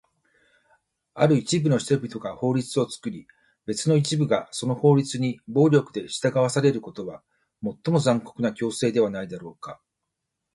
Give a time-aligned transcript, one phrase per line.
[1.13, 3.27] ある一部の人々が法律を作り、
[3.67, 7.21] 別の一部がその法律に暴力で従わされることは、
[7.61, 9.79] 最も残酷な強制ではないだろうか？